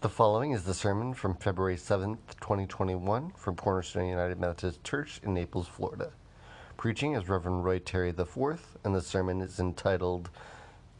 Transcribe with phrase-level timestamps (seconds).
[0.00, 5.34] The following is the sermon from February 7th, 2021, from Cornerstone United Methodist Church in
[5.34, 6.12] Naples, Florida.
[6.78, 10.30] Preaching is Reverend Roy Terry IV, and the sermon is entitled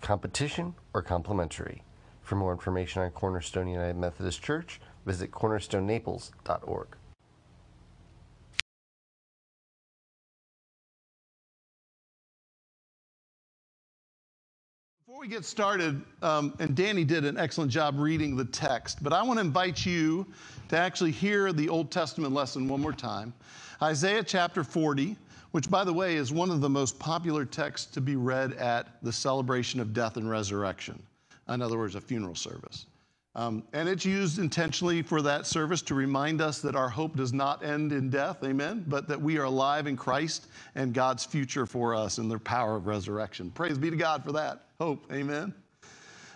[0.02, 1.82] Competition or Complementary.
[2.20, 6.88] For more information on Cornerstone United Methodist Church, visit cornerstonenaples.org.
[15.20, 19.12] Before we get started, um, and Danny did an excellent job reading the text, but
[19.12, 20.26] I want to invite you
[20.70, 23.34] to actually hear the Old Testament lesson one more time.
[23.82, 25.18] Isaiah chapter 40,
[25.50, 28.96] which, by the way, is one of the most popular texts to be read at
[29.02, 31.02] the celebration of death and resurrection.
[31.50, 32.86] In other words, a funeral service.
[33.36, 37.32] Um, and it's used intentionally for that service to remind us that our hope does
[37.32, 41.64] not end in death, amen, but that we are alive in Christ and God's future
[41.64, 43.50] for us and the power of resurrection.
[43.52, 45.54] Praise be to God for that hope, amen.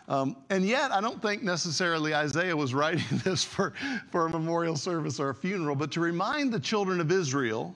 [0.07, 3.73] Um, and yet, I don't think necessarily Isaiah was writing this for,
[4.13, 7.75] for a memorial service or a funeral, but to remind the children of Israel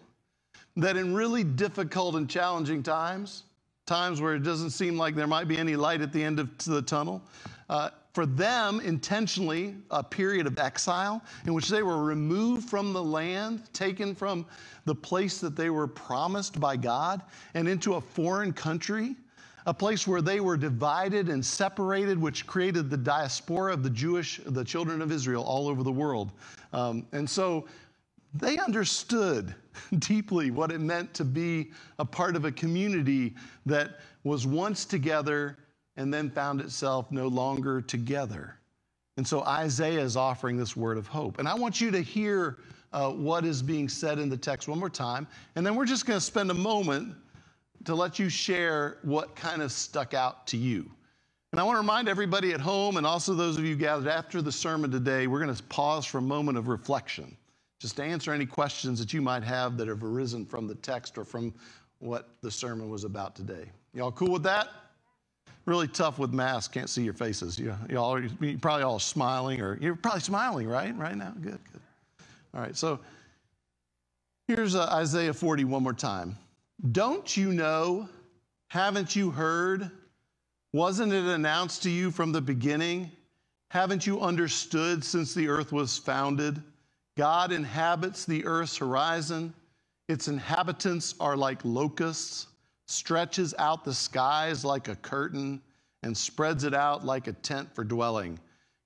[0.76, 3.44] that in really difficult and challenging times,
[3.86, 6.56] times where it doesn't seem like there might be any light at the end of
[6.58, 7.20] the tunnel,
[7.68, 13.02] uh, for them intentionally a period of exile in which they were removed from the
[13.02, 14.46] land, taken from
[14.86, 17.22] the place that they were promised by God,
[17.54, 19.14] and into a foreign country,
[19.66, 24.40] a place where they were divided and separated, which created the diaspora of the Jewish,
[24.46, 26.32] the children of Israel all over the world.
[26.72, 27.66] Um, and so
[28.34, 29.54] they understood
[29.98, 33.34] deeply what it meant to be a part of a community
[33.66, 35.58] that was once together
[35.98, 38.54] and then found itself no longer together.
[39.18, 41.40] And so Isaiah is offering this word of hope.
[41.40, 42.58] And I want you to hear
[42.92, 45.26] uh, what is being said in the text one more time.
[45.56, 47.16] And then we're just going to spend a moment
[47.84, 50.88] to let you share what kind of stuck out to you.
[51.50, 54.40] And I want to remind everybody at home and also those of you gathered after
[54.40, 57.36] the sermon today, we're going to pause for a moment of reflection
[57.80, 61.18] just to answer any questions that you might have that have arisen from the text
[61.18, 61.52] or from
[61.98, 63.70] what the sermon was about today.
[63.94, 64.68] Y'all cool with that?
[65.68, 66.72] Really tough with masks.
[66.72, 67.58] Can't see your faces.
[67.58, 70.96] You, you all, you're probably all smiling, or you're probably smiling, right?
[70.96, 71.32] Right now?
[71.40, 71.80] Good, good.
[72.54, 72.98] All right, so
[74.48, 76.36] here's uh, Isaiah 40 one more time.
[76.92, 78.08] Don't you know?
[78.68, 79.90] Haven't you heard?
[80.72, 83.10] Wasn't it announced to you from the beginning?
[83.70, 86.62] Haven't you understood since the earth was founded?
[87.16, 89.52] God inhabits the earth's horizon.
[90.08, 92.46] Its inhabitants are like locusts
[92.88, 95.60] stretches out the skies like a curtain
[96.02, 98.38] and spreads it out like a tent for dwelling.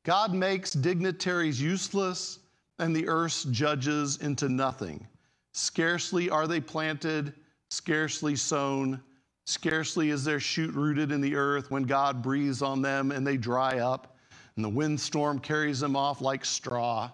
[0.04, 2.40] God makes dignitaries useless
[2.80, 5.06] and the earth's judges into nothing.
[5.52, 7.32] Scarcely are they planted,
[7.70, 9.00] scarcely sown,
[9.46, 13.36] scarcely is their shoot rooted in the earth when God breathes on them and they
[13.36, 14.16] dry up,
[14.56, 17.10] and the windstorm carries them off like straw.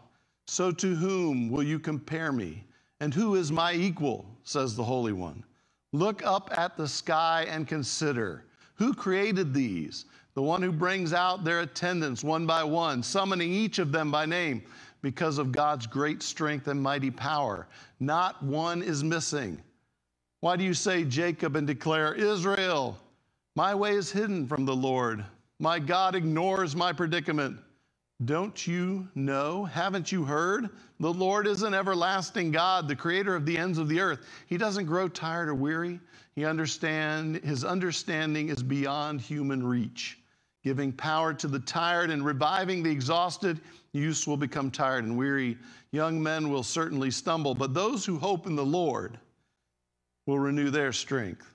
[0.47, 2.65] So to whom will you compare me?
[3.01, 4.25] And who is my equal?
[4.45, 5.45] says the Holy One.
[5.93, 8.45] Look up at the sky and consider
[8.79, 10.05] who created these?
[10.35, 14.25] The one who brings out their attendants one by one, summoning each of them by
[14.25, 14.63] name
[15.03, 17.67] because of God's great strength and mighty power.
[17.99, 19.61] Not one is missing.
[20.41, 22.97] Why do you say Jacob and declare Israel?
[23.57, 25.25] My way is hidden from the Lord.
[25.59, 27.59] My God ignores my predicament.
[28.25, 29.65] Don't you know?
[29.65, 30.71] Haven't you heard?
[30.99, 34.27] The Lord is an everlasting God, the creator of the ends of the earth.
[34.49, 36.01] He doesn't grow tired or weary.
[36.35, 40.19] He understand his understanding is beyond human reach.
[40.65, 43.61] Giving power to the tired and reviving the exhausted,
[43.93, 45.57] youths will become tired and weary.
[45.93, 49.17] Young men will certainly stumble, but those who hope in the Lord
[50.27, 51.55] will renew their strength.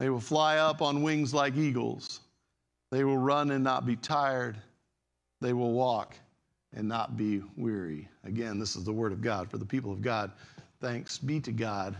[0.00, 2.20] They will fly up on wings like eagles.
[2.90, 4.56] They will run and not be tired
[5.40, 6.14] they will walk
[6.74, 8.08] and not be weary.
[8.24, 10.30] Again, this is the word of God for the people of God.
[10.80, 11.96] Thanks be to God.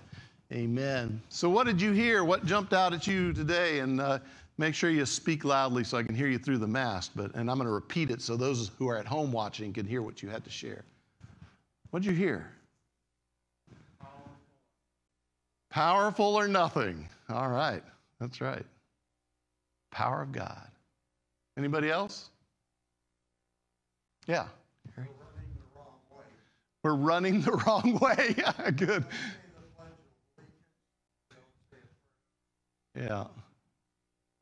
[0.53, 1.21] Amen.
[1.29, 2.25] So, what did you hear?
[2.25, 3.81] What jumped out at you today?
[3.81, 4.19] And uh,
[4.59, 7.13] make sure you speak loudly so I can hear you through the mask.
[7.15, 9.87] But and I'm going to repeat it so those who are at home watching can
[9.87, 10.85] hear what you had to share.
[11.91, 12.51] What did you hear?
[14.01, 14.33] Powerful.
[15.71, 17.09] Powerful or nothing.
[17.29, 17.83] All right,
[18.21, 18.67] that's right.
[19.93, 20.69] Power of God.
[21.57, 22.31] Anybody else?
[24.31, 24.47] Yeah.
[26.85, 28.35] We're running the wrong way.
[28.39, 29.05] yeah, good.
[32.97, 33.25] Yeah.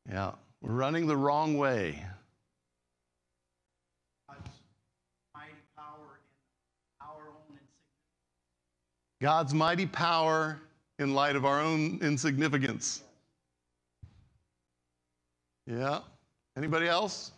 [0.07, 0.31] Yeah.
[0.61, 2.05] We're running the wrong way.
[9.19, 10.59] God's mighty power
[10.99, 13.01] in light of our own insignificance.
[15.65, 16.01] Yeah.
[16.55, 17.31] Anybody else?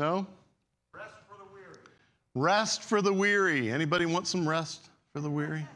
[0.00, 0.26] No?
[0.94, 1.76] Rest for the weary.
[2.34, 3.70] Rest for the weary.
[3.70, 5.66] Anybody want some rest for the weary?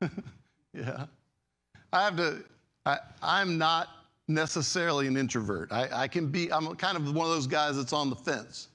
[0.72, 1.06] yeah.
[1.92, 2.44] I have to,
[2.86, 3.88] I, I'm not
[4.28, 5.72] necessarily an introvert.
[5.72, 8.68] I, I, can be, I'm kind of one of those guys that's on the fence.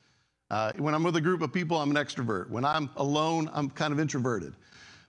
[0.52, 2.50] Uh, when I'm with a group of people, I'm an extrovert.
[2.50, 4.56] When I'm alone, I'm kind of introverted.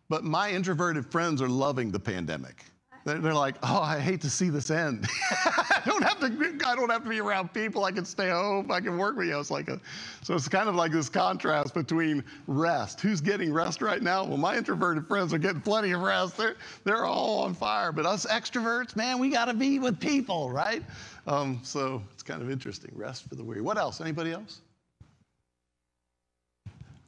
[0.09, 2.63] But my introverted friends are loving the pandemic.
[3.07, 5.07] They're like, oh, I hate to see this end.
[5.31, 6.27] I don't have to.
[6.67, 7.85] I don't have to be around people.
[7.85, 8.73] I can stay home.
[8.73, 9.39] I can work with you.
[9.39, 9.81] It's like a,
[10.23, 13.01] so it's kind of like this contrast between rest.
[13.01, 14.25] Who's getting rest right now?
[14.25, 16.37] Well, my introverted friends are getting plenty of rest.
[16.37, 17.93] They're they're all on fire.
[17.93, 20.83] But us extroverts, man, we got to be with people, right?
[21.29, 22.91] Um, so it's kind of interesting.
[22.93, 23.61] Rest for the weary.
[23.61, 24.01] What else?
[24.01, 24.63] Anybody else?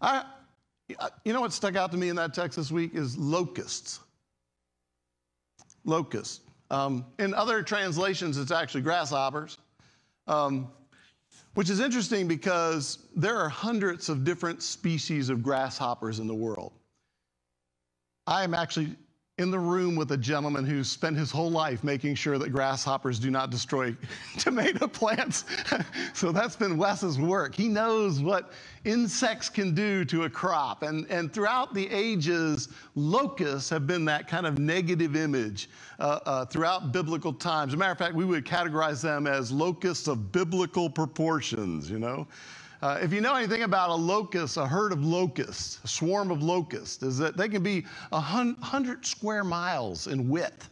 [0.00, 0.24] I,
[1.24, 3.98] you know what stuck out to me in that text this week is locusts
[5.88, 6.40] locusts.
[6.70, 9.58] Um, in other translations, it's actually grasshoppers,
[10.26, 10.68] um,
[11.54, 16.72] which is interesting because there are hundreds of different species of grasshoppers in the world.
[18.26, 18.94] I am actually
[19.38, 23.20] in the room with a gentleman who's spent his whole life making sure that grasshoppers
[23.20, 23.96] do not destroy
[24.38, 25.44] tomato plants.
[26.12, 27.54] so that's been Wes's work.
[27.54, 28.52] He knows what
[28.84, 30.82] insects can do to a crop.
[30.82, 35.70] And, and throughout the ages, locusts have been that kind of negative image
[36.00, 37.70] uh, uh, throughout biblical times.
[37.70, 42.00] As a matter of fact, we would categorize them as locusts of biblical proportions, you
[42.00, 42.26] know?
[42.80, 46.42] Uh, if you know anything about a locust, a herd of locusts, a swarm of
[46.42, 50.70] locusts, is that they can be 100 square miles in width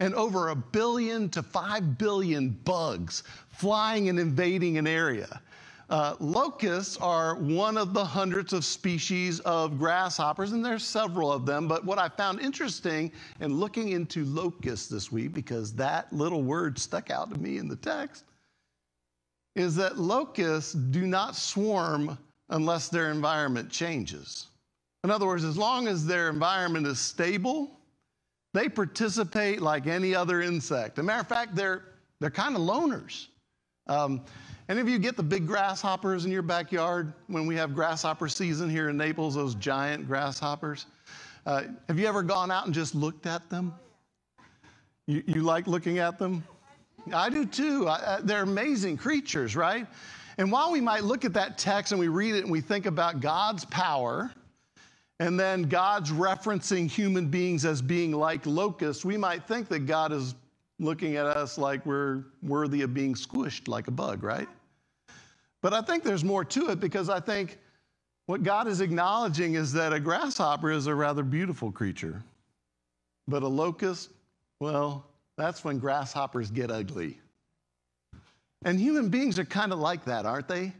[0.00, 5.40] and over a billion to five billion bugs flying and invading an area.
[5.88, 11.46] Uh, locusts are one of the hundreds of species of grasshoppers, and there's several of
[11.46, 11.68] them.
[11.68, 16.78] But what I found interesting in looking into locusts this week, because that little word
[16.78, 18.24] stuck out to me in the text,
[19.56, 22.16] is that locusts do not swarm
[22.50, 24.46] unless their environment changes.
[25.02, 27.70] In other words, as long as their environment is stable,
[28.52, 30.98] they participate like any other insect.
[30.98, 31.84] As a matter of fact, they're,
[32.20, 33.26] they're kind of loners.
[33.86, 34.22] Um,
[34.68, 38.68] any of you get the big grasshoppers in your backyard when we have grasshopper season
[38.68, 40.86] here in Naples, those giant grasshoppers?
[41.46, 43.72] Uh, have you ever gone out and just looked at them?
[45.06, 46.42] You, you like looking at them?
[47.12, 47.88] I do too.
[47.88, 49.86] I, uh, they're amazing creatures, right?
[50.38, 52.86] And while we might look at that text and we read it and we think
[52.86, 54.30] about God's power,
[55.18, 60.12] and then God's referencing human beings as being like locusts, we might think that God
[60.12, 60.34] is
[60.78, 64.48] looking at us like we're worthy of being squished like a bug, right?
[65.62, 67.58] But I think there's more to it because I think
[68.26, 72.22] what God is acknowledging is that a grasshopper is a rather beautiful creature,
[73.26, 74.10] but a locust,
[74.60, 75.06] well,
[75.36, 77.18] that's when grasshoppers get ugly.
[78.64, 80.72] And human beings are kind of like that, aren't they?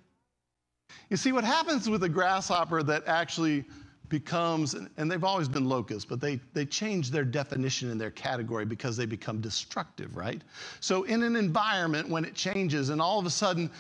[1.11, 3.65] You see, what happens with a grasshopper that actually
[4.09, 8.65] becomes, and they've always been locusts, but they, they change their definition in their category
[8.65, 10.43] because they become destructive, right?
[10.81, 13.71] So, in an environment, when it changes and all of a sudden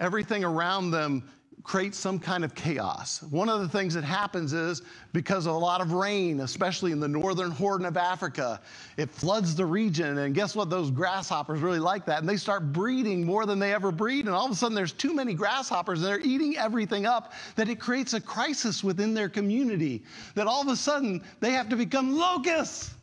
[0.00, 1.28] everything around them
[1.62, 3.22] create some kind of chaos.
[3.30, 7.00] One of the things that happens is because of a lot of rain, especially in
[7.00, 8.60] the northern horn of Africa,
[8.96, 10.18] it floods the region.
[10.18, 10.68] And guess what?
[10.68, 12.20] Those grasshoppers really like that.
[12.20, 14.26] And they start breeding more than they ever breed.
[14.26, 17.68] And all of a sudden, there's too many grasshoppers and they're eating everything up that
[17.68, 20.02] it creates a crisis within their community.
[20.34, 22.94] That all of a sudden, they have to become locusts.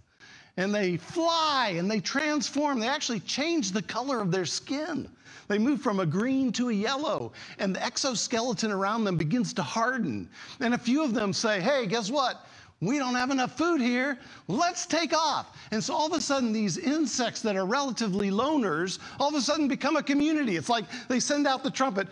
[0.57, 2.79] And they fly and they transform.
[2.79, 5.09] They actually change the color of their skin.
[5.47, 9.63] They move from a green to a yellow, and the exoskeleton around them begins to
[9.63, 10.29] harden.
[10.59, 12.45] And a few of them say, Hey, guess what?
[12.81, 14.17] We don't have enough food here.
[14.47, 15.55] Let's take off.
[15.69, 19.41] And so all of a sudden, these insects that are relatively loners all of a
[19.41, 20.55] sudden become a community.
[20.55, 22.07] It's like they send out the trumpet.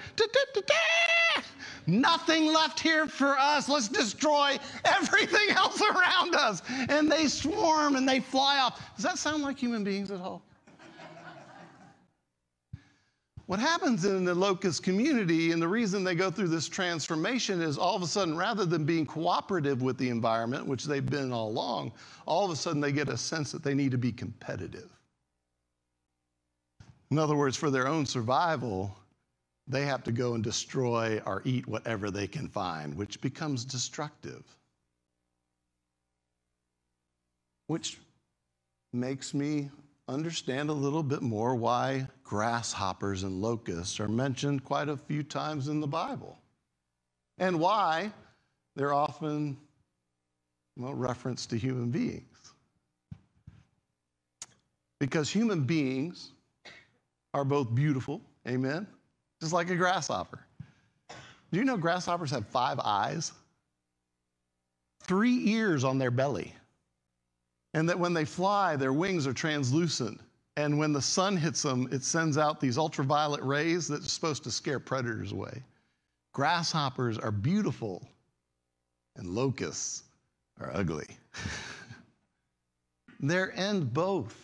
[1.87, 3.67] Nothing left here for us.
[3.67, 6.61] Let's destroy everything else around us.
[6.87, 8.79] And they swarm and they fly off.
[8.95, 10.43] Does that sound like human beings at all?
[13.49, 17.79] What happens in the locust community, and the reason they go through this transformation is
[17.79, 21.49] all of a sudden, rather than being cooperative with the environment, which they've been all
[21.49, 21.93] along,
[22.27, 24.87] all of a sudden they get a sense that they need to be competitive.
[27.09, 28.95] In other words, for their own survival,
[29.67, 34.43] they have to go and destroy or eat whatever they can find, which becomes destructive.
[37.65, 37.97] Which
[38.93, 39.71] makes me
[40.09, 45.67] understand a little bit more why grasshoppers and locusts are mentioned quite a few times
[45.67, 46.37] in the Bible
[47.37, 48.11] and why
[48.75, 49.57] they're often
[50.77, 52.53] well, referenced to human beings.
[54.99, 56.31] Because human beings
[57.33, 58.87] are both beautiful, amen,
[59.41, 60.39] just like a grasshopper.
[61.51, 63.31] Do you know grasshoppers have five eyes?
[65.03, 66.53] Three ears on their belly.
[67.73, 70.19] And that when they fly, their wings are translucent.
[70.57, 74.43] And when the sun hits them, it sends out these ultraviolet rays that are supposed
[74.43, 75.63] to scare predators away.
[76.33, 78.07] Grasshoppers are beautiful,
[79.15, 80.03] and locusts
[80.59, 81.07] are ugly.
[83.19, 84.35] they're end both.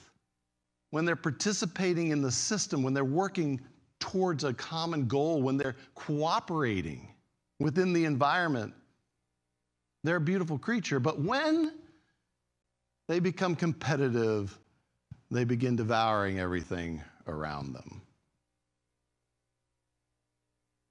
[0.91, 3.60] When they're participating in the system, when they're working
[4.00, 7.13] towards a common goal, when they're cooperating
[7.60, 8.74] within the environment,
[10.03, 11.00] they're a beautiful creature.
[11.00, 11.74] But when
[13.08, 14.58] they become competitive,
[15.32, 18.02] they begin devouring everything around them.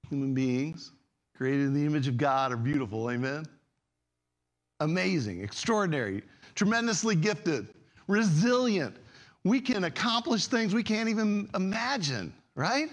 [0.09, 0.91] Human beings
[1.35, 3.45] created in the image of God are beautiful, amen?
[4.79, 6.21] Amazing, extraordinary,
[6.53, 7.67] tremendously gifted,
[8.07, 8.95] resilient.
[9.43, 12.89] We can accomplish things we can't even imagine, right?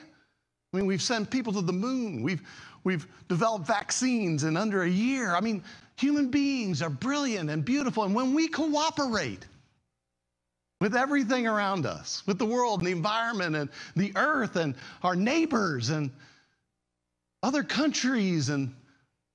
[0.72, 2.22] I mean, we've sent people to the moon.
[2.22, 2.42] We've,
[2.84, 5.34] we've developed vaccines in under a year.
[5.34, 5.62] I mean,
[5.96, 8.04] human beings are brilliant and beautiful.
[8.04, 9.46] And when we cooperate
[10.80, 15.14] with everything around us, with the world and the environment and the earth and our
[15.14, 16.10] neighbors and
[17.42, 18.74] other countries and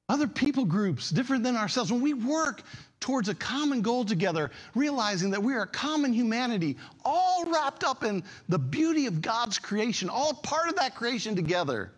[0.10, 2.64] other people groups different than ourselves, when we work
[3.00, 8.04] towards a common goal together, realizing that we are a common humanity, all wrapped up
[8.04, 11.92] in the beauty of God's creation, all part of that creation together,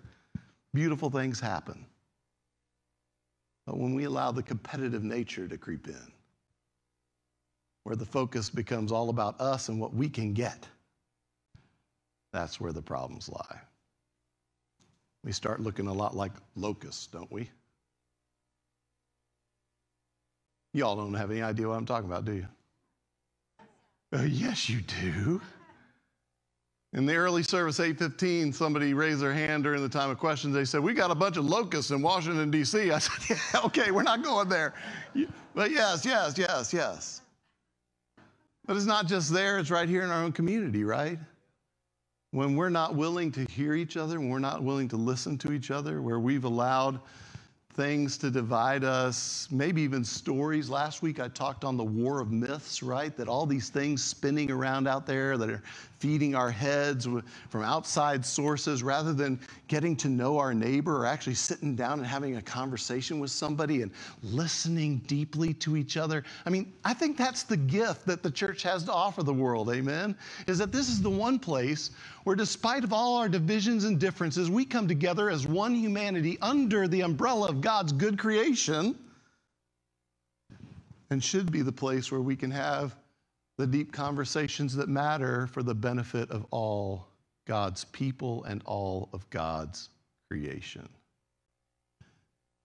[0.73, 1.85] beautiful things happen.
[3.69, 6.11] But when we allow the competitive nature to creep in,
[7.83, 10.67] where the focus becomes all about us and what we can get,
[12.33, 13.59] that's where the problems lie.
[15.23, 17.51] We start looking a lot like locusts, don't we?
[20.73, 22.47] Y'all don't have any idea what I'm talking about, do you?
[24.11, 25.41] Uh, yes, you do.
[26.93, 30.55] In the early service, 815, somebody raised their hand during the time of questions.
[30.55, 32.91] They said, We got a bunch of locusts in Washington, D.C.
[32.91, 34.73] I said, Yeah, okay, we're not going there.
[35.53, 37.21] But yes, yes, yes, yes.
[38.65, 41.19] But it's not just there, it's right here in our own community, right?
[42.31, 45.51] When we're not willing to hear each other, when we're not willing to listen to
[45.51, 46.99] each other, where we've allowed
[47.73, 50.69] things to divide us, maybe even stories.
[50.69, 53.15] Last week I talked on the war of myths, right?
[53.15, 55.63] That all these things spinning around out there that are
[55.99, 57.07] feeding our heads
[57.49, 62.07] from outside sources rather than getting to know our neighbor or actually sitting down and
[62.07, 63.91] having a conversation with somebody and
[64.23, 66.23] listening deeply to each other.
[66.45, 69.69] I mean, I think that's the gift that the church has to offer the world,
[69.69, 70.15] amen?
[70.47, 71.91] Is that this is the one place
[72.23, 76.87] where despite of all our divisions and differences, we come together as one humanity under
[76.87, 78.97] the umbrella of God's good creation
[81.09, 82.95] and should be the place where we can have
[83.59, 87.05] the deep conversations that matter for the benefit of all
[87.45, 89.89] God's people and all of God's
[90.29, 90.87] creation.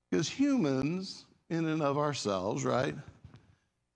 [0.09, 2.95] Because humans, in and of ourselves, right,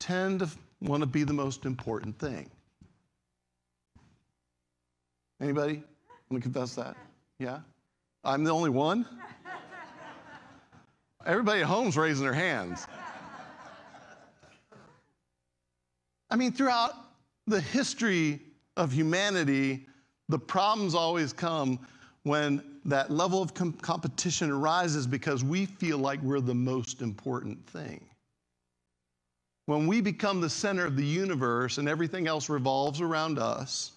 [0.01, 0.49] tend to
[0.81, 2.51] want to be the most important thing.
[5.41, 5.85] Anybody
[6.31, 6.97] want to confess that?
[7.39, 7.61] Yeah?
[8.25, 9.07] I'm the only one?
[11.25, 12.89] Everybody at home's raising their hands.
[16.31, 16.93] I mean, throughout
[17.47, 18.41] the history
[18.77, 19.87] of humanity,
[20.29, 21.79] the problems always come
[22.25, 27.65] when that level of com- competition arises because we feel like we're the most important
[27.67, 28.05] thing.
[29.67, 33.93] When we become the center of the universe and everything else revolves around us,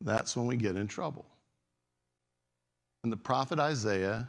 [0.00, 1.26] that's when we get in trouble.
[3.02, 4.28] And the prophet Isaiah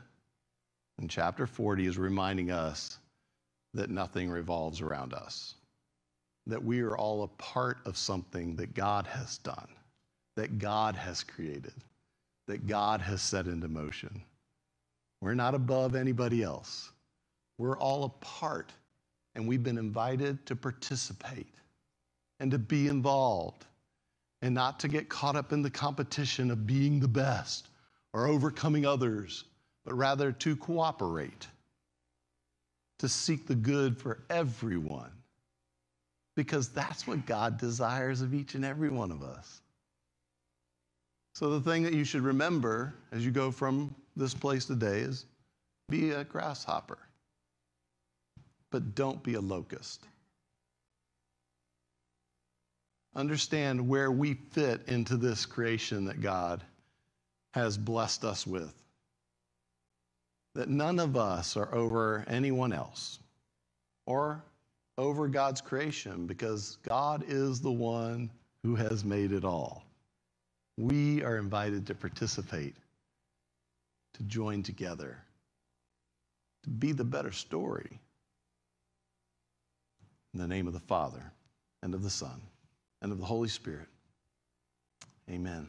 [1.01, 2.97] in chapter 40 is reminding us
[3.73, 5.55] that nothing revolves around us
[6.47, 9.67] that we are all a part of something that God has done,
[10.35, 11.73] that God has created,
[12.47, 14.23] that God has set into motion.
[15.21, 16.91] We're not above anybody else.
[17.57, 18.71] We're all a part,
[19.35, 21.53] and we've been invited to participate
[22.39, 23.65] and to be involved
[24.41, 27.67] and not to get caught up in the competition of being the best
[28.13, 29.43] or overcoming others,
[29.85, 31.47] but rather to cooperate,
[32.97, 35.11] to seek the good for everyone
[36.35, 39.61] because that's what God desires of each and every one of us.
[41.33, 45.25] So, the thing that you should remember as you go from this place today is
[45.89, 46.97] be a grasshopper,
[48.69, 50.05] but don't be a locust.
[53.15, 56.63] Understand where we fit into this creation that God
[57.53, 58.73] has blessed us with.
[60.55, 63.19] That none of us are over anyone else
[64.05, 64.43] or
[65.01, 68.29] over God's creation because God is the one
[68.63, 69.83] who has made it all.
[70.77, 72.75] We are invited to participate
[74.13, 75.17] to join together,
[76.63, 77.99] to be the better story.
[80.33, 81.31] In the name of the Father,
[81.81, 82.39] and of the Son,
[83.01, 83.87] and of the Holy Spirit.
[85.29, 85.67] Amen.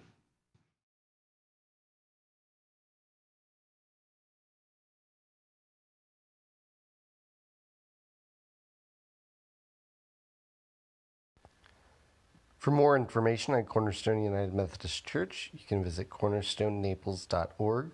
[12.62, 17.90] For more information on Cornerstone United Methodist Church, you can visit cornerstonenaples.org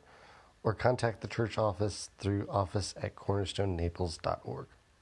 [0.62, 4.66] or contact the church office through office at cornerstonenaples.org.